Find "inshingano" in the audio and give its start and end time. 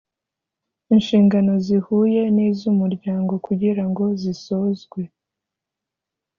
0.93-1.51